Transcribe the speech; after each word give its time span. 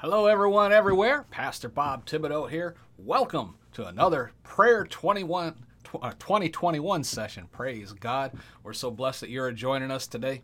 Hello, 0.00 0.24
everyone, 0.24 0.72
everywhere. 0.72 1.26
Pastor 1.30 1.68
Bob 1.68 2.06
Thibodeau 2.06 2.48
here. 2.48 2.74
Welcome 2.96 3.56
to 3.72 3.86
another 3.86 4.32
Prayer 4.42 4.86
21, 4.86 5.54
uh, 6.00 6.12
2021 6.18 7.04
session. 7.04 7.48
Praise 7.52 7.92
God. 7.92 8.32
We're 8.62 8.72
so 8.72 8.90
blessed 8.90 9.20
that 9.20 9.28
you're 9.28 9.52
joining 9.52 9.90
us 9.90 10.06
today. 10.06 10.40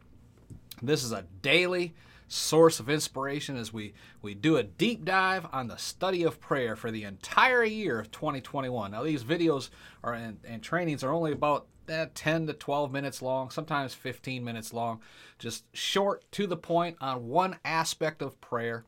This 0.82 1.02
is 1.02 1.10
a 1.10 1.24
daily 1.40 1.94
source 2.28 2.80
of 2.80 2.90
inspiration 2.90 3.56
as 3.56 3.72
we, 3.72 3.94
we 4.20 4.34
do 4.34 4.58
a 4.58 4.62
deep 4.62 5.06
dive 5.06 5.46
on 5.54 5.68
the 5.68 5.78
study 5.78 6.22
of 6.22 6.38
prayer 6.38 6.76
for 6.76 6.90
the 6.90 7.04
entire 7.04 7.64
year 7.64 7.98
of 7.98 8.10
2021. 8.10 8.90
Now, 8.90 9.04
these 9.04 9.24
videos 9.24 9.70
are 10.04 10.12
and, 10.12 10.36
and 10.46 10.62
trainings 10.62 11.02
are 11.02 11.14
only 11.14 11.32
about 11.32 11.66
eh, 11.88 12.04
10 12.14 12.48
to 12.48 12.52
12 12.52 12.92
minutes 12.92 13.22
long, 13.22 13.48
sometimes 13.48 13.94
15 13.94 14.44
minutes 14.44 14.74
long, 14.74 15.00
just 15.38 15.64
short 15.74 16.30
to 16.32 16.46
the 16.46 16.58
point 16.58 16.98
on 17.00 17.26
one 17.28 17.56
aspect 17.64 18.20
of 18.20 18.38
prayer 18.42 18.84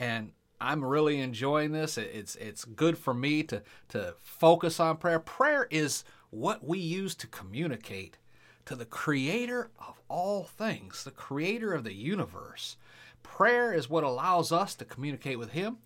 and 0.00 0.32
I'm 0.60 0.84
really 0.84 1.20
enjoying 1.20 1.72
this. 1.72 1.96
It's 1.96 2.34
it's 2.36 2.64
good 2.64 2.98
for 2.98 3.14
me 3.14 3.42
to 3.44 3.62
to 3.90 4.14
focus 4.18 4.80
on 4.80 4.96
prayer. 4.96 5.20
Prayer 5.20 5.68
is 5.70 6.04
what 6.30 6.66
we 6.66 6.78
use 6.78 7.14
to 7.16 7.26
communicate 7.26 8.18
to 8.64 8.74
the 8.74 8.84
creator 8.84 9.70
of 9.78 10.00
all 10.08 10.44
things, 10.44 11.04
the 11.04 11.10
creator 11.10 11.72
of 11.72 11.84
the 11.84 11.94
universe. 11.94 12.76
Prayer 13.22 13.72
is 13.72 13.90
what 13.90 14.04
allows 14.04 14.52
us 14.52 14.74
to 14.76 14.84
communicate 14.84 15.38
with 15.38 15.52
him 15.52 15.78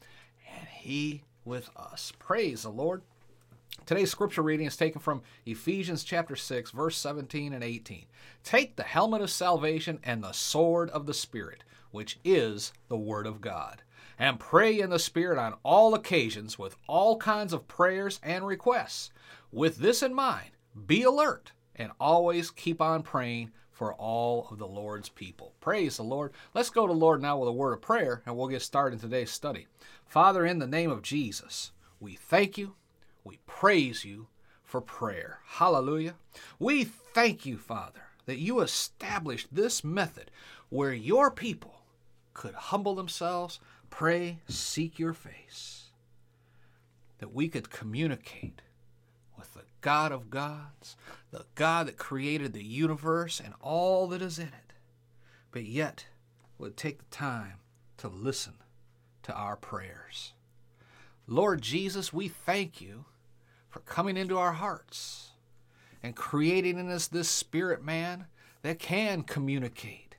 and 0.56 0.68
he 0.68 1.24
with 1.44 1.70
us. 1.76 2.12
Praise 2.18 2.62
the 2.62 2.70
Lord. 2.70 3.02
Today's 3.86 4.10
scripture 4.10 4.42
reading 4.42 4.66
is 4.66 4.76
taken 4.76 5.00
from 5.00 5.22
Ephesians 5.44 6.04
chapter 6.04 6.36
6 6.36 6.70
verse 6.70 6.96
17 6.96 7.52
and 7.52 7.64
18. 7.64 8.06
Take 8.42 8.76
the 8.76 8.82
helmet 8.82 9.22
of 9.22 9.30
salvation 9.30 9.98
and 10.02 10.22
the 10.22 10.32
sword 10.32 10.90
of 10.90 11.06
the 11.06 11.14
spirit, 11.14 11.64
which 11.90 12.18
is 12.24 12.72
the 12.88 12.96
word 12.96 13.26
of 13.26 13.40
God 13.40 13.82
and 14.18 14.38
pray 14.38 14.80
in 14.80 14.90
the 14.90 14.98
Spirit 14.98 15.38
on 15.38 15.54
all 15.62 15.94
occasions 15.94 16.58
with 16.58 16.76
all 16.86 17.16
kinds 17.16 17.52
of 17.52 17.68
prayers 17.68 18.20
and 18.22 18.46
requests. 18.46 19.10
With 19.50 19.76
this 19.76 20.02
in 20.02 20.14
mind, 20.14 20.50
be 20.86 21.02
alert 21.02 21.52
and 21.76 21.92
always 21.98 22.50
keep 22.50 22.80
on 22.80 23.02
praying 23.02 23.50
for 23.70 23.94
all 23.94 24.48
of 24.50 24.58
the 24.58 24.66
Lord's 24.66 25.08
people. 25.08 25.52
Praise 25.60 25.96
the 25.96 26.04
Lord. 26.04 26.32
Let's 26.54 26.70
go 26.70 26.86
to 26.86 26.92
the 26.92 26.98
Lord 26.98 27.20
now 27.20 27.38
with 27.38 27.48
a 27.48 27.52
word 27.52 27.72
of 27.72 27.82
prayer 27.82 28.22
and 28.24 28.36
we'll 28.36 28.48
get 28.48 28.62
started 28.62 28.94
in 28.94 29.00
today's 29.00 29.30
study. 29.30 29.66
Father, 30.06 30.46
in 30.46 30.60
the 30.60 30.66
name 30.66 30.90
of 30.90 31.02
Jesus, 31.02 31.72
we 31.98 32.14
thank 32.14 32.56
you, 32.56 32.74
we 33.24 33.38
praise 33.46 34.04
you 34.04 34.28
for 34.62 34.80
prayer. 34.80 35.40
Hallelujah. 35.44 36.14
We 36.58 36.84
thank 36.84 37.44
you, 37.46 37.58
Father, 37.58 38.02
that 38.26 38.38
you 38.38 38.60
established 38.60 39.48
this 39.52 39.84
method 39.84 40.30
where 40.68 40.92
your 40.92 41.30
people 41.30 41.82
could 42.32 42.54
humble 42.54 42.94
themselves 42.94 43.60
pray, 43.90 44.40
seek 44.48 44.98
your 44.98 45.12
face, 45.12 45.90
that 47.18 47.34
we 47.34 47.48
could 47.48 47.70
communicate 47.70 48.62
with 49.36 49.54
the 49.54 49.62
God 49.80 50.12
of 50.12 50.30
gods, 50.30 50.96
the 51.30 51.44
God 51.54 51.86
that 51.86 51.96
created 51.96 52.52
the 52.52 52.64
universe 52.64 53.40
and 53.40 53.54
all 53.60 54.06
that 54.08 54.22
is 54.22 54.38
in 54.38 54.48
it, 54.48 54.72
but 55.50 55.64
yet 55.64 56.06
would 56.58 56.76
take 56.76 56.98
the 56.98 57.16
time 57.16 57.54
to 57.98 58.08
listen 58.08 58.54
to 59.22 59.34
our 59.34 59.56
prayers. 59.56 60.32
Lord 61.26 61.62
Jesus, 61.62 62.12
we 62.12 62.28
thank 62.28 62.80
you 62.80 63.06
for 63.68 63.80
coming 63.80 64.16
into 64.16 64.38
our 64.38 64.52
hearts 64.52 65.30
and 66.02 66.14
creating 66.14 66.78
in 66.78 66.90
us 66.90 67.08
this 67.08 67.28
spirit 67.28 67.82
man 67.82 68.26
that 68.62 68.78
can 68.78 69.22
communicate 69.22 70.13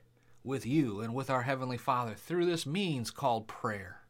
with 0.45 0.65
you 0.65 1.01
and 1.01 1.13
with 1.13 1.29
our 1.29 1.41
Heavenly 1.41 1.77
Father 1.77 2.13
through 2.13 2.45
this 2.45 2.65
means 2.65 3.11
called 3.11 3.47
prayer. 3.47 4.01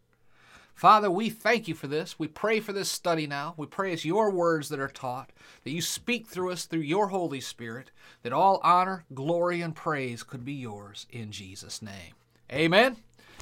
Father, 0.75 1.09
we 1.09 1.30
thank 1.30 1.69
you 1.69 1.73
for 1.73 1.88
this. 1.88 2.19
We 2.19 2.28
pray 2.28 2.59
for 2.59 2.73
this 2.73 2.91
study 2.91 3.28
now. 3.28 3.53
We 3.55 3.66
pray 3.66 3.94
it's 3.94 4.03
your 4.03 4.30
words 4.30 4.67
that 4.69 4.80
are 4.80 4.89
taught, 4.89 5.31
that 5.63 5.72
you 5.72 5.81
speak 5.81 6.28
through 6.28 6.51
us 6.51 6.66
through 6.66 6.81
your 6.81 7.07
Holy 7.07 7.40
Spirit, 7.40 7.91
that 8.23 8.34
all 8.34 8.59
honor, 8.62 9.06
glory, 9.13 9.62
and 9.62 9.73
praise 9.73 10.22
could 10.22 10.44
be 10.44 10.53
yours 10.53 11.07
in 11.09 11.31
Jesus' 11.31 11.81
name. 11.81 12.13
Amen 12.52 12.97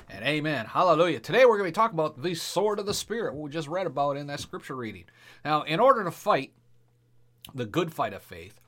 and 0.09 0.23
amen. 0.23 0.67
Hallelujah. 0.67 1.19
Today 1.19 1.45
we're 1.45 1.57
going 1.57 1.71
to 1.71 1.71
be 1.71 1.81
talking 1.81 1.97
about 1.97 2.21
the 2.21 2.35
sword 2.35 2.77
of 2.77 2.85
the 2.85 2.93
Spirit, 2.93 3.33
what 3.33 3.45
we 3.45 3.49
just 3.49 3.67
read 3.67 3.87
about 3.87 4.15
in 4.15 4.27
that 4.27 4.39
scripture 4.39 4.75
reading. 4.75 5.05
Now, 5.43 5.63
in 5.63 5.79
order 5.79 6.03
to 6.03 6.11
fight 6.11 6.53
the 7.55 7.65
good 7.65 7.91
fight 7.91 8.13
of 8.13 8.21
faith, 8.21 8.59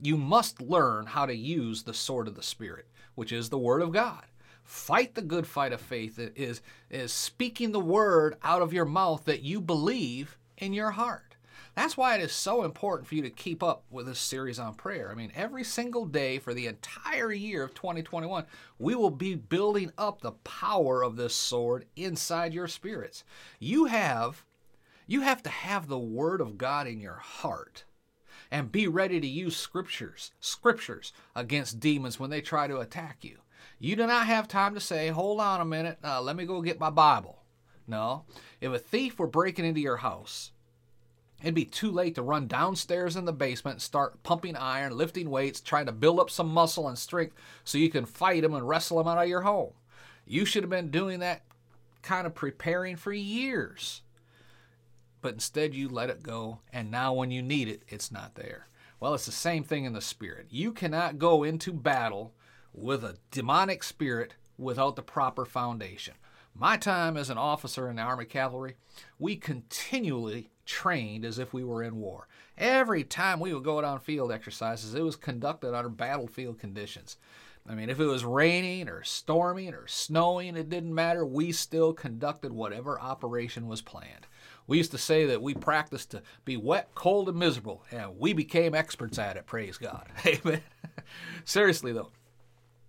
you 0.00 0.16
must 0.16 0.62
learn 0.62 1.06
how 1.06 1.26
to 1.26 1.36
use 1.36 1.82
the 1.82 1.94
sword 1.94 2.26
of 2.26 2.36
the 2.36 2.42
Spirit 2.42 2.86
which 3.16 3.32
is 3.32 3.48
the 3.48 3.58
Word 3.58 3.82
of 3.82 3.90
God. 3.90 4.24
Fight 4.62 5.14
the 5.14 5.22
good 5.22 5.46
fight 5.46 5.72
of 5.72 5.80
faith 5.80 6.18
is, 6.18 6.60
is 6.90 7.12
speaking 7.12 7.70
the 7.70 7.78
word 7.78 8.36
out 8.42 8.62
of 8.62 8.72
your 8.72 8.84
mouth 8.84 9.24
that 9.24 9.42
you 9.42 9.60
believe 9.60 10.36
in 10.58 10.72
your 10.72 10.90
heart. 10.90 11.36
That's 11.76 11.96
why 11.96 12.16
it 12.16 12.22
is 12.22 12.32
so 12.32 12.64
important 12.64 13.06
for 13.06 13.14
you 13.14 13.22
to 13.22 13.30
keep 13.30 13.62
up 13.62 13.84
with 13.90 14.06
this 14.06 14.18
series 14.18 14.58
on 14.58 14.74
prayer. 14.74 15.10
I 15.10 15.14
mean, 15.14 15.30
every 15.36 15.62
single 15.62 16.04
day 16.04 16.38
for 16.38 16.52
the 16.52 16.66
entire 16.66 17.32
year 17.32 17.62
of 17.62 17.74
2021, 17.74 18.44
we 18.78 18.94
will 18.94 19.10
be 19.10 19.34
building 19.34 19.92
up 19.98 20.20
the 20.20 20.32
power 20.32 21.02
of 21.02 21.16
this 21.16 21.34
sword 21.34 21.84
inside 21.94 22.54
your 22.54 22.66
spirits. 22.66 23.24
You 23.60 23.84
have 23.84 24.44
you 25.06 25.20
have 25.20 25.42
to 25.44 25.50
have 25.50 25.86
the 25.86 25.98
word 25.98 26.40
of 26.40 26.58
God 26.58 26.88
in 26.88 26.98
your 26.98 27.14
heart 27.14 27.84
and 28.50 28.72
be 28.72 28.86
ready 28.88 29.20
to 29.20 29.26
use 29.26 29.56
scriptures, 29.56 30.32
scriptures 30.40 31.12
against 31.34 31.80
demons 31.80 32.20
when 32.20 32.30
they 32.30 32.40
try 32.40 32.66
to 32.66 32.78
attack 32.78 33.18
you. 33.22 33.38
You 33.78 33.96
do 33.96 34.06
not 34.06 34.26
have 34.26 34.48
time 34.48 34.74
to 34.74 34.80
say, 34.80 35.08
"Hold 35.08 35.40
on 35.40 35.60
a 35.60 35.64
minute, 35.64 35.98
uh, 36.02 36.20
let 36.22 36.36
me 36.36 36.44
go 36.46 36.62
get 36.62 36.80
my 36.80 36.90
Bible." 36.90 37.42
No. 37.86 38.24
If 38.60 38.72
a 38.72 38.78
thief 38.78 39.18
were 39.18 39.26
breaking 39.26 39.64
into 39.64 39.80
your 39.80 39.98
house, 39.98 40.52
it'd 41.42 41.54
be 41.54 41.64
too 41.64 41.90
late 41.90 42.14
to 42.14 42.22
run 42.22 42.46
downstairs 42.46 43.16
in 43.16 43.24
the 43.24 43.32
basement 43.32 43.82
start 43.82 44.22
pumping 44.22 44.56
iron, 44.56 44.96
lifting 44.96 45.30
weights, 45.30 45.60
trying 45.60 45.86
to 45.86 45.92
build 45.92 46.18
up 46.18 46.30
some 46.30 46.48
muscle 46.48 46.88
and 46.88 46.98
strength 46.98 47.36
so 47.64 47.78
you 47.78 47.90
can 47.90 48.06
fight 48.06 48.44
him 48.44 48.54
and 48.54 48.66
wrestle 48.66 49.00
him 49.00 49.08
out 49.08 49.22
of 49.22 49.28
your 49.28 49.42
home. 49.42 49.72
You 50.24 50.44
should 50.44 50.62
have 50.62 50.70
been 50.70 50.90
doing 50.90 51.20
that 51.20 51.42
kind 52.02 52.26
of 52.26 52.34
preparing 52.34 52.96
for 52.96 53.12
years 53.12 54.02
but 55.26 55.34
instead 55.34 55.74
you 55.74 55.88
let 55.88 56.08
it 56.08 56.22
go, 56.22 56.60
and 56.72 56.88
now 56.88 57.12
when 57.12 57.32
you 57.32 57.42
need 57.42 57.66
it, 57.66 57.82
it's 57.88 58.12
not 58.12 58.36
there. 58.36 58.68
Well, 59.00 59.12
it's 59.12 59.26
the 59.26 59.32
same 59.32 59.64
thing 59.64 59.84
in 59.84 59.92
the 59.92 60.00
spirit. 60.00 60.46
You 60.50 60.70
cannot 60.70 61.18
go 61.18 61.42
into 61.42 61.72
battle 61.72 62.32
with 62.72 63.02
a 63.02 63.16
demonic 63.32 63.82
spirit 63.82 64.34
without 64.56 64.94
the 64.94 65.02
proper 65.02 65.44
foundation. 65.44 66.14
My 66.54 66.76
time 66.76 67.16
as 67.16 67.28
an 67.28 67.38
officer 67.38 67.90
in 67.90 67.96
the 67.96 68.02
Army 68.02 68.24
Cavalry, 68.24 68.76
we 69.18 69.34
continually 69.34 70.50
trained 70.64 71.24
as 71.24 71.40
if 71.40 71.52
we 71.52 71.64
were 71.64 71.82
in 71.82 71.96
war. 71.96 72.28
Every 72.56 73.02
time 73.02 73.40
we 73.40 73.52
would 73.52 73.64
go 73.64 73.78
out 73.78 73.84
on 73.84 73.98
field 73.98 74.30
exercises, 74.30 74.94
it 74.94 75.02
was 75.02 75.16
conducted 75.16 75.74
under 75.74 75.88
battlefield 75.88 76.60
conditions. 76.60 77.16
I 77.68 77.74
mean, 77.74 77.90
if 77.90 77.98
it 77.98 78.06
was 78.06 78.24
raining 78.24 78.88
or 78.88 79.02
storming 79.02 79.74
or 79.74 79.88
snowing, 79.88 80.56
it 80.56 80.70
didn't 80.70 80.94
matter. 80.94 81.26
We 81.26 81.50
still 81.50 81.92
conducted 81.92 82.52
whatever 82.52 83.00
operation 83.00 83.66
was 83.66 83.82
planned. 83.82 84.28
We 84.66 84.78
used 84.78 84.90
to 84.92 84.98
say 84.98 85.26
that 85.26 85.42
we 85.42 85.54
practiced 85.54 86.10
to 86.10 86.22
be 86.44 86.56
wet, 86.56 86.90
cold, 86.94 87.28
and 87.28 87.38
miserable, 87.38 87.84
and 87.90 88.18
we 88.18 88.32
became 88.32 88.74
experts 88.74 89.18
at 89.18 89.36
it, 89.36 89.46
praise 89.46 89.78
God. 89.78 90.08
Amen. 90.26 90.62
Seriously, 91.44 91.92
though, 91.92 92.10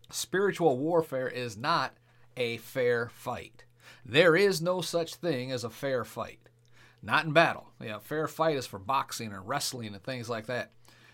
spiritual 0.10 0.78
warfare 0.78 1.28
is 1.28 1.56
not 1.56 1.94
a 2.36 2.58
fair 2.58 3.10
fight. 3.10 3.66
There 4.06 4.36
is 4.36 4.62
no 4.62 4.82
such 4.82 5.16
thing 5.16 5.52
as 5.52 5.64
a 5.64 5.70
fair 5.70 6.04
fight. 6.04 6.40
Not 7.04 7.26
in 7.26 7.34
battle. 7.34 7.68
Know, 7.80 8.00
fair 8.00 8.28
fight 8.28 8.56
is 8.56 8.66
for 8.66 8.80
boxing 8.80 9.32
and 9.32 9.48
wrestling 9.48 9.94
and 9.94 10.04
things 10.04 10.30
like 10.30 10.48
that. 10.48 10.72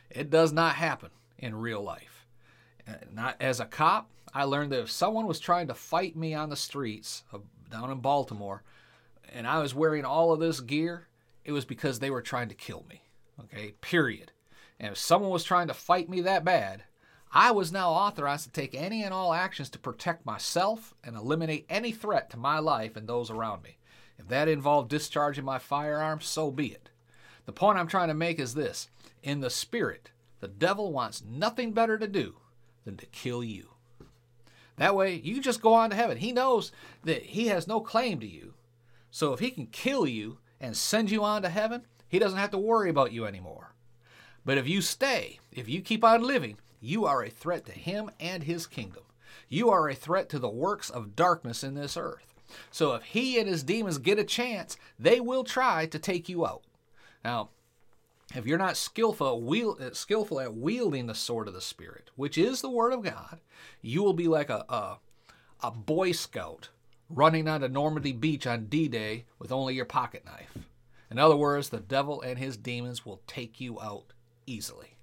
It 0.09 0.29
does 0.29 0.53
not 0.53 0.75
happen 0.75 1.09
in 1.37 1.55
real 1.55 1.81
life. 1.81 2.25
Uh, 2.87 2.93
not 3.11 3.35
as 3.39 3.59
a 3.59 3.65
cop, 3.65 4.09
I 4.33 4.43
learned 4.43 4.71
that 4.71 4.81
if 4.81 4.91
someone 4.91 5.27
was 5.27 5.39
trying 5.39 5.67
to 5.67 5.73
fight 5.73 6.15
me 6.15 6.33
on 6.33 6.49
the 6.49 6.55
streets 6.55 7.23
of, 7.31 7.43
down 7.69 7.91
in 7.91 7.99
Baltimore, 7.99 8.63
and 9.31 9.47
I 9.47 9.59
was 9.59 9.75
wearing 9.75 10.05
all 10.05 10.31
of 10.31 10.39
this 10.39 10.59
gear, 10.59 11.07
it 11.45 11.51
was 11.51 11.65
because 11.65 11.99
they 11.99 12.09
were 12.09 12.21
trying 12.21 12.49
to 12.49 12.55
kill 12.55 12.85
me. 12.89 13.03
Okay, 13.39 13.73
period. 13.81 14.31
And 14.79 14.91
if 14.91 14.97
someone 14.97 15.31
was 15.31 15.43
trying 15.43 15.67
to 15.67 15.73
fight 15.73 16.09
me 16.09 16.21
that 16.21 16.43
bad, 16.43 16.83
I 17.31 17.51
was 17.51 17.71
now 17.71 17.89
authorized 17.89 18.45
to 18.45 18.51
take 18.51 18.75
any 18.75 19.03
and 19.03 19.13
all 19.13 19.33
actions 19.33 19.69
to 19.71 19.79
protect 19.79 20.25
myself 20.25 20.93
and 21.03 21.15
eliminate 21.15 21.65
any 21.67 21.91
threat 21.91 22.29
to 22.29 22.37
my 22.37 22.59
life 22.59 22.95
and 22.95 23.07
those 23.07 23.31
around 23.31 23.63
me. 23.63 23.77
If 24.19 24.27
that 24.27 24.47
involved 24.47 24.89
discharging 24.89 25.43
my 25.43 25.57
firearm, 25.57 26.21
so 26.21 26.51
be 26.51 26.67
it. 26.67 26.89
The 27.45 27.51
point 27.51 27.79
I'm 27.79 27.87
trying 27.87 28.09
to 28.09 28.13
make 28.13 28.39
is 28.39 28.53
this 28.53 28.89
in 29.23 29.39
the 29.39 29.49
spirit, 29.49 30.11
the 30.41 30.47
devil 30.47 30.91
wants 30.91 31.23
nothing 31.25 31.71
better 31.71 31.97
to 31.97 32.07
do 32.07 32.35
than 32.85 32.97
to 32.97 33.05
kill 33.07 33.43
you. 33.43 33.69
That 34.77 34.95
way, 34.95 35.15
you 35.15 35.41
just 35.41 35.61
go 35.61 35.73
on 35.73 35.89
to 35.91 35.95
heaven. 35.95 36.17
He 36.17 36.31
knows 36.31 36.71
that 37.03 37.23
he 37.23 37.47
has 37.47 37.67
no 37.67 37.79
claim 37.79 38.19
to 38.19 38.27
you. 38.27 38.53
So 39.13 39.31
if 39.31 39.39
he 39.39 39.51
can 39.51 39.67
kill 39.67 40.07
you 40.07 40.39
and 40.59 40.75
send 40.75 41.11
you 41.11 41.23
on 41.23 41.43
to 41.43 41.49
heaven, 41.49 41.85
he 42.09 42.17
doesn't 42.17 42.39
have 42.39 42.49
to 42.49 42.57
worry 42.57 42.89
about 42.89 43.11
you 43.11 43.25
anymore. 43.25 43.75
But 44.43 44.57
if 44.57 44.67
you 44.67 44.81
stay, 44.81 45.39
if 45.51 45.69
you 45.69 45.81
keep 45.81 46.03
on 46.03 46.23
living, 46.23 46.57
you 46.81 47.05
are 47.05 47.21
a 47.21 47.29
threat 47.29 47.63
to 47.67 47.73
him 47.73 48.09
and 48.19 48.43
his 48.43 48.65
kingdom. 48.65 49.03
You 49.49 49.69
are 49.69 49.87
a 49.87 49.93
threat 49.93 50.29
to 50.29 50.39
the 50.39 50.49
works 50.49 50.89
of 50.89 51.15
darkness 51.15 51.63
in 51.63 51.75
this 51.75 51.95
earth. 51.95 52.33
So 52.71 52.95
if 52.95 53.03
he 53.03 53.37
and 53.37 53.47
his 53.47 53.61
demons 53.61 53.99
get 53.99 54.17
a 54.17 54.23
chance, 54.23 54.77
they 54.97 55.19
will 55.19 55.43
try 55.43 55.85
to 55.85 55.99
take 55.99 56.27
you 56.27 56.47
out. 56.47 56.63
Now, 57.23 57.49
if 58.33 58.47
you're 58.47 58.57
not 58.57 58.77
skillful, 58.77 59.77
at 59.79 59.95
skillful 59.95 60.39
at 60.39 60.55
wielding 60.55 61.05
the 61.05 61.13
sword 61.13 61.47
of 61.47 61.53
the 61.53 61.61
Spirit, 61.61 62.09
which 62.15 62.35
is 62.35 62.61
the 62.61 62.69
Word 62.71 62.93
of 62.93 63.03
God, 63.03 63.41
you 63.79 64.01
will 64.01 64.13
be 64.13 64.27
like 64.27 64.49
a, 64.49 64.65
a, 64.69 64.97
a 65.61 65.69
Boy 65.69 66.13
Scout 66.13 66.69
running 67.13 67.47
onto 67.47 67.67
Normandy 67.67 68.11
Beach 68.11 68.47
on 68.47 68.65
D 68.65 68.87
Day 68.87 69.25
with 69.39 69.51
only 69.51 69.75
your 69.75 69.85
pocket 69.85 70.25
knife. 70.25 70.57
In 71.11 71.19
other 71.19 71.35
words, 71.35 71.69
the 71.69 71.79
devil 71.79 72.21
and 72.21 72.39
his 72.39 72.57
demons 72.57 73.05
will 73.05 73.21
take 73.27 73.61
you 73.61 73.79
out 73.79 74.13
easily. 74.47 74.97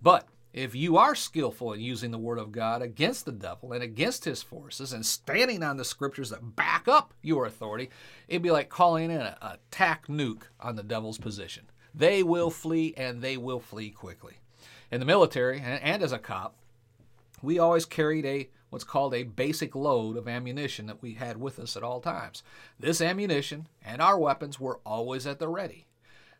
But 0.00 0.26
if 0.52 0.74
you 0.74 0.96
are 0.98 1.14
skillful 1.14 1.72
in 1.72 1.80
using 1.80 2.10
the 2.10 2.18
Word 2.18 2.38
of 2.38 2.52
God 2.52 2.82
against 2.82 3.24
the 3.24 3.32
devil 3.32 3.72
and 3.72 3.82
against 3.82 4.24
his 4.24 4.42
forces 4.42 4.92
and 4.92 5.06
standing 5.06 5.62
on 5.62 5.76
the 5.76 5.84
scriptures 5.84 6.30
that 6.30 6.56
back 6.56 6.88
up 6.88 7.14
your 7.22 7.46
authority, 7.46 7.90
it'd 8.28 8.42
be 8.42 8.50
like 8.50 8.68
calling 8.68 9.10
in 9.10 9.20
a, 9.20 9.38
a 9.40 9.58
tac 9.70 10.08
nuke 10.08 10.42
on 10.60 10.76
the 10.76 10.82
devil's 10.82 11.18
position. 11.18 11.64
They 11.94 12.22
will 12.22 12.50
flee 12.50 12.92
and 12.96 13.22
they 13.22 13.36
will 13.36 13.60
flee 13.60 13.90
quickly. 13.90 14.34
In 14.90 15.00
the 15.00 15.06
military 15.06 15.58
and, 15.58 15.80
and 15.82 16.02
as 16.02 16.12
a 16.12 16.18
cop, 16.18 16.56
we 17.40 17.58
always 17.58 17.86
carried 17.86 18.26
a 18.26 18.50
what's 18.72 18.84
called 18.84 19.12
a 19.12 19.22
basic 19.22 19.74
load 19.74 20.16
of 20.16 20.26
ammunition 20.26 20.86
that 20.86 21.02
we 21.02 21.12
had 21.12 21.36
with 21.36 21.58
us 21.58 21.76
at 21.76 21.82
all 21.82 22.00
times. 22.00 22.42
This 22.80 23.02
ammunition 23.02 23.68
and 23.84 24.00
our 24.00 24.18
weapons 24.18 24.58
were 24.58 24.80
always 24.86 25.26
at 25.26 25.38
the 25.38 25.46
ready. 25.46 25.84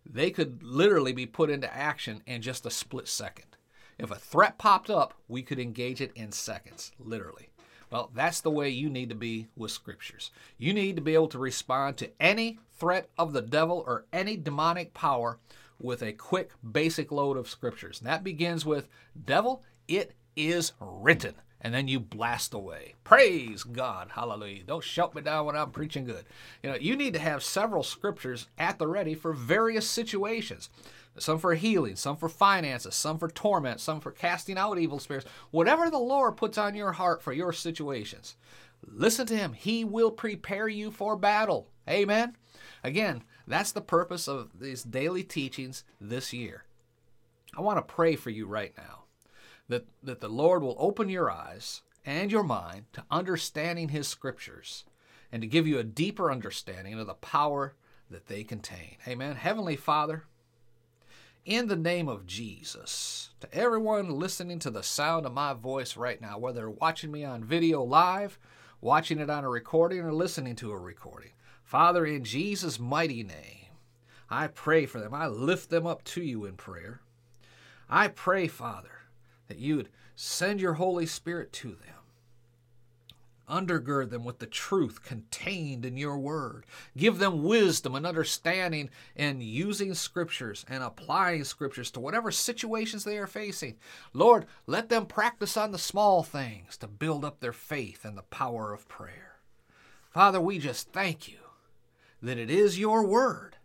They 0.06 0.30
could 0.30 0.62
literally 0.62 1.12
be 1.12 1.26
put 1.26 1.50
into 1.50 1.72
action 1.76 2.22
in 2.26 2.40
just 2.40 2.64
a 2.64 2.70
split 2.70 3.06
second. 3.06 3.58
If 3.98 4.10
a 4.10 4.14
threat 4.14 4.56
popped 4.56 4.88
up, 4.88 5.12
we 5.28 5.42
could 5.42 5.58
engage 5.58 6.00
it 6.00 6.10
in 6.14 6.32
seconds, 6.32 6.92
literally. 6.98 7.50
Well, 7.90 8.10
that's 8.14 8.40
the 8.40 8.50
way 8.50 8.70
you 8.70 8.88
need 8.88 9.10
to 9.10 9.14
be 9.14 9.48
with 9.54 9.70
scriptures. 9.70 10.30
You 10.56 10.72
need 10.72 10.96
to 10.96 11.02
be 11.02 11.12
able 11.12 11.28
to 11.28 11.38
respond 11.38 11.98
to 11.98 12.10
any 12.18 12.58
threat 12.78 13.10
of 13.18 13.34
the 13.34 13.42
devil 13.42 13.84
or 13.86 14.06
any 14.10 14.38
demonic 14.38 14.94
power 14.94 15.38
with 15.78 16.02
a 16.02 16.14
quick, 16.14 16.52
basic 16.72 17.12
load 17.12 17.36
of 17.36 17.46
scriptures. 17.46 18.00
And 18.00 18.08
that 18.08 18.24
begins 18.24 18.64
with 18.64 18.88
Devil, 19.22 19.62
it 19.86 20.14
is 20.34 20.72
written. 20.80 21.34
And 21.64 21.72
then 21.72 21.86
you 21.86 22.00
blast 22.00 22.54
away. 22.54 22.94
Praise 23.04 23.62
God. 23.62 24.10
Hallelujah. 24.14 24.64
Don't 24.64 24.82
shut 24.82 25.14
me 25.14 25.22
down 25.22 25.46
when 25.46 25.56
I'm 25.56 25.70
preaching 25.70 26.04
good. 26.04 26.24
You 26.60 26.70
know, 26.70 26.76
you 26.76 26.96
need 26.96 27.14
to 27.14 27.20
have 27.20 27.44
several 27.44 27.84
scriptures 27.84 28.48
at 28.58 28.80
the 28.80 28.88
ready 28.88 29.14
for 29.14 29.32
various 29.32 29.88
situations 29.88 30.68
some 31.18 31.38
for 31.38 31.54
healing, 31.54 31.96
some 31.96 32.16
for 32.16 32.28
finances, 32.28 32.94
some 32.94 33.18
for 33.18 33.28
torment, 33.28 33.80
some 33.80 34.00
for 34.00 34.10
casting 34.10 34.56
out 34.56 34.78
evil 34.78 34.98
spirits. 34.98 35.26
Whatever 35.50 35.90
the 35.90 35.98
Lord 35.98 36.36
puts 36.36 36.56
on 36.56 36.74
your 36.74 36.92
heart 36.92 37.22
for 37.22 37.32
your 37.32 37.52
situations, 37.52 38.36
listen 38.86 39.26
to 39.26 39.36
Him. 39.36 39.52
He 39.52 39.84
will 39.84 40.10
prepare 40.10 40.68
you 40.68 40.90
for 40.90 41.16
battle. 41.16 41.68
Amen. 41.88 42.36
Again, 42.82 43.24
that's 43.46 43.72
the 43.72 43.80
purpose 43.80 44.26
of 44.26 44.58
these 44.58 44.82
daily 44.82 45.22
teachings 45.22 45.84
this 46.00 46.32
year. 46.32 46.64
I 47.56 47.60
want 47.60 47.76
to 47.76 47.94
pray 47.94 48.16
for 48.16 48.30
you 48.30 48.46
right 48.46 48.72
now 48.76 49.01
that, 49.68 49.86
that 50.02 50.20
the 50.20 50.28
Lord 50.28 50.62
will 50.62 50.76
open 50.78 51.08
your 51.08 51.30
eyes 51.30 51.82
and 52.04 52.30
your 52.30 52.42
mind 52.42 52.86
to 52.92 53.04
understanding 53.10 53.88
His 53.88 54.08
scriptures 54.08 54.84
and 55.30 55.40
to 55.42 55.48
give 55.48 55.66
you 55.66 55.78
a 55.78 55.84
deeper 55.84 56.30
understanding 56.30 56.98
of 56.98 57.06
the 57.06 57.14
power 57.14 57.74
that 58.10 58.26
they 58.26 58.44
contain. 58.44 58.96
Amen. 59.08 59.36
Heavenly 59.36 59.76
Father, 59.76 60.24
in 61.44 61.66
the 61.66 61.76
name 61.76 62.08
of 62.08 62.26
Jesus, 62.26 63.30
to 63.40 63.52
everyone 63.52 64.10
listening 64.10 64.58
to 64.60 64.70
the 64.70 64.82
sound 64.82 65.26
of 65.26 65.32
my 65.32 65.54
voice 65.54 65.96
right 65.96 66.20
now, 66.20 66.38
whether 66.38 66.70
watching 66.70 67.10
me 67.10 67.24
on 67.24 67.42
video 67.42 67.82
live, 67.82 68.38
watching 68.80 69.18
it 69.18 69.30
on 69.30 69.44
a 69.44 69.48
recording, 69.48 70.00
or 70.00 70.12
listening 70.12 70.54
to 70.56 70.70
a 70.70 70.78
recording, 70.78 71.32
Father, 71.64 72.04
in 72.04 72.22
Jesus' 72.22 72.78
mighty 72.78 73.22
name, 73.22 73.66
I 74.28 74.46
pray 74.46 74.86
for 74.86 75.00
them. 75.00 75.14
I 75.14 75.26
lift 75.26 75.70
them 75.70 75.86
up 75.86 76.04
to 76.04 76.22
you 76.22 76.44
in 76.44 76.54
prayer. 76.54 77.00
I 77.88 78.08
pray, 78.08 78.46
Father, 78.46 79.01
that 79.52 79.60
you 79.60 79.76
would 79.76 79.88
send 80.16 80.60
your 80.60 80.74
Holy 80.74 81.06
Spirit 81.06 81.52
to 81.52 81.68
them 81.68 82.02
Undergird 83.52 84.08
them 84.08 84.24
with 84.24 84.38
the 84.38 84.46
truth 84.46 85.02
contained 85.02 85.84
in 85.84 85.98
your 85.98 86.18
word. 86.18 86.64
Give 86.96 87.18
them 87.18 87.42
wisdom 87.42 87.94
and 87.94 88.06
understanding 88.06 88.88
in 89.14 89.42
using 89.42 89.92
scriptures 89.92 90.64
and 90.68 90.82
applying 90.82 91.44
scriptures 91.44 91.90
to 91.90 92.00
whatever 92.00 92.30
situations 92.30 93.04
they 93.04 93.18
are 93.18 93.26
facing. 93.26 93.76
Lord, 94.14 94.46
let 94.66 94.88
them 94.88 95.04
practice 95.04 95.58
on 95.58 95.70
the 95.70 95.78
small 95.78 96.22
things 96.22 96.78
to 96.78 96.86
build 96.86 97.26
up 97.26 97.40
their 97.40 97.52
faith 97.52 98.06
and 98.06 98.16
the 98.16 98.22
power 98.22 98.72
of 98.72 98.88
prayer. 98.88 99.36
Father, 100.10 100.40
we 100.40 100.58
just 100.58 100.90
thank 100.90 101.28
you 101.28 101.38
that 102.22 102.38
it 102.38 102.50
is 102.50 102.78
your 102.78 103.04
word 103.04 103.56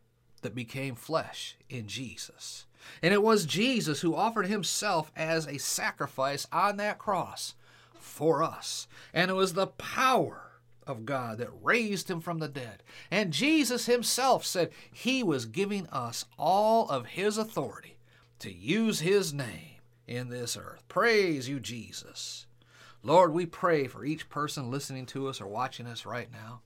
that 0.42 0.54
became 0.54 0.96
flesh 0.96 1.56
in 1.70 1.88
Jesus. 1.88 2.67
And 3.02 3.14
it 3.14 3.24
was 3.24 3.46
Jesus 3.46 4.02
who 4.02 4.16
offered 4.16 4.48
himself 4.48 5.12
as 5.16 5.48
a 5.48 5.58
sacrifice 5.58 6.48
on 6.52 6.78
that 6.78 6.98
cross 6.98 7.56
for 8.00 8.44
us. 8.44 8.88
And 9.14 9.30
it 9.32 9.36
was 9.36 9.54
the 9.54 9.68
power 9.68 10.48
of 10.86 11.06
God 11.06 11.38
that 11.38 11.50
raised 11.62 12.10
him 12.10 12.22
from 12.22 12.40
the 12.40 12.48
dead. 12.48 12.82
And 13.12 13.34
Jesus 13.34 13.86
himself 13.86 14.46
said 14.46 14.72
he 14.92 15.22
was 15.22 15.46
giving 15.46 15.88
us 15.88 16.26
all 16.38 16.90
of 16.90 17.06
his 17.08 17.38
authority 17.38 17.98
to 18.40 18.52
use 18.52 19.02
his 19.02 19.34
name 19.34 19.82
in 20.08 20.30
this 20.30 20.56
earth. 20.56 20.84
Praise 20.88 21.50
you, 21.50 21.60
Jesus. 21.60 22.46
Lord, 23.04 23.34
we 23.34 23.46
pray 23.46 23.88
for 23.88 24.06
each 24.06 24.30
person 24.30 24.72
listening 24.72 25.06
to 25.08 25.28
us 25.28 25.40
or 25.40 25.48
watching 25.48 25.86
us 25.86 26.06
right 26.06 26.32
now. 26.32 26.62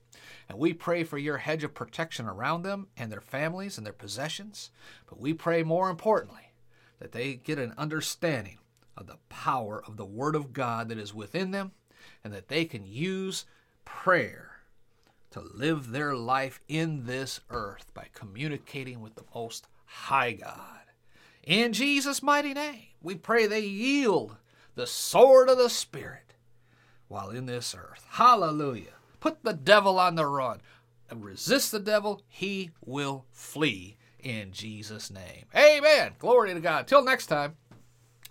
And 0.48 0.58
we 0.58 0.72
pray 0.72 1.04
for 1.04 1.18
your 1.18 1.38
hedge 1.38 1.64
of 1.64 1.74
protection 1.74 2.26
around 2.26 2.62
them 2.62 2.88
and 2.96 3.10
their 3.10 3.20
families 3.20 3.76
and 3.76 3.86
their 3.86 3.92
possessions. 3.92 4.70
But 5.08 5.20
we 5.20 5.32
pray 5.32 5.62
more 5.62 5.90
importantly 5.90 6.52
that 6.98 7.12
they 7.12 7.34
get 7.34 7.58
an 7.58 7.74
understanding 7.76 8.58
of 8.96 9.06
the 9.06 9.18
power 9.28 9.82
of 9.86 9.96
the 9.96 10.04
Word 10.04 10.36
of 10.36 10.52
God 10.52 10.88
that 10.88 10.98
is 10.98 11.14
within 11.14 11.50
them, 11.50 11.72
and 12.22 12.32
that 12.32 12.48
they 12.48 12.64
can 12.64 12.86
use 12.86 13.44
prayer 13.84 14.50
to 15.30 15.40
live 15.40 15.90
their 15.90 16.14
life 16.14 16.60
in 16.68 17.06
this 17.06 17.40
earth 17.50 17.92
by 17.94 18.06
communicating 18.12 19.00
with 19.00 19.14
the 19.14 19.24
Most 19.34 19.66
High 19.86 20.32
God. 20.32 20.80
In 21.42 21.72
Jesus' 21.72 22.22
mighty 22.22 22.54
name, 22.54 22.86
we 23.02 23.14
pray 23.14 23.46
they 23.46 23.60
yield 23.60 24.36
the 24.74 24.86
sword 24.86 25.48
of 25.48 25.58
the 25.58 25.70
Spirit 25.70 26.34
while 27.08 27.30
in 27.30 27.46
this 27.46 27.74
earth. 27.74 28.06
Hallelujah. 28.10 28.94
Put 29.22 29.44
the 29.44 29.52
devil 29.52 30.00
on 30.00 30.16
the 30.16 30.26
run 30.26 30.60
resist 31.14 31.70
the 31.70 31.78
devil, 31.78 32.22
he 32.26 32.70
will 32.84 33.24
flee 33.30 33.96
in 34.18 34.50
Jesus' 34.50 35.12
name. 35.12 35.44
Amen. 35.56 36.12
Glory 36.18 36.52
to 36.54 36.60
God. 36.60 36.88
Till 36.88 37.04
next 37.04 37.26
time. 37.26 37.54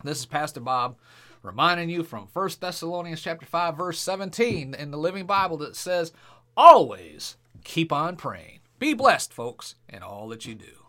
This 0.03 0.19
is 0.19 0.25
Pastor 0.25 0.59
Bob 0.59 0.97
reminding 1.43 1.89
you 1.89 2.03
from 2.03 2.27
1 2.33 2.49
Thessalonians 2.59 3.21
chapter 3.21 3.45
5 3.45 3.77
verse 3.77 3.99
17 3.99 4.73
in 4.73 4.91
the 4.91 4.97
Living 4.97 5.25
Bible 5.25 5.57
that 5.57 5.77
says, 5.77 6.11
"Always 6.57 7.37
keep 7.63 7.93
on 7.93 8.17
praying." 8.17 8.59
Be 8.77 8.93
blessed, 8.93 9.31
folks, 9.31 9.75
in 9.87 10.03
all 10.03 10.27
that 10.27 10.45
you 10.45 10.55
do. 10.55 10.80